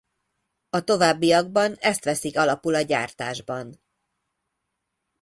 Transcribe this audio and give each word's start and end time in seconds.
A 0.69 0.83
továbbiakban 0.83 1.75
ezt 1.79 2.03
veszik 2.03 2.37
alapul 2.37 2.75
a 2.75 2.81
gyártásban. 2.81 3.81